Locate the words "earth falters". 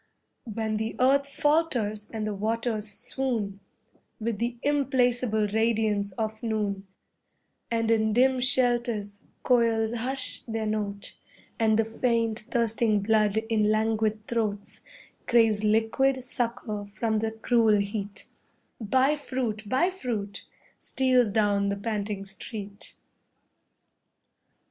0.99-2.07